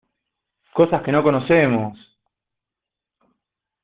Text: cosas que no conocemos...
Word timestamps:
cosas 0.77 1.03
que 1.03 1.11
no 1.11 1.21
conocemos... 1.27 1.93